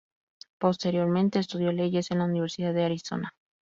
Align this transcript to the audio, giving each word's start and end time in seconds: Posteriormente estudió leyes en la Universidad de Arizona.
Posteriormente 0.57 1.37
estudió 1.37 1.71
leyes 1.71 2.09
en 2.09 2.17
la 2.17 2.25
Universidad 2.25 2.73
de 2.73 2.85
Arizona. 2.85 3.35